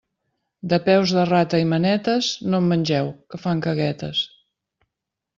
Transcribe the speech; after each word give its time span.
De 0.71 0.77
peus 0.85 1.11
de 1.17 1.25
rata 1.29 1.59
i 1.63 1.67
manetes, 1.73 2.29
no 2.53 2.61
en 2.65 2.69
mengeu, 2.71 3.11
que 3.35 3.41
fan 3.43 3.61
caguetes. 3.67 4.23